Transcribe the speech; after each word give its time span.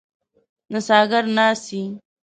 نڅاګر 0.71 1.23
ناڅي. 1.35 1.81